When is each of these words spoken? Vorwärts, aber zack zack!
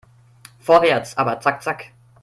Vorwärts, 0.57 1.15
aber 1.15 1.39
zack 1.41 1.61
zack! 1.61 1.91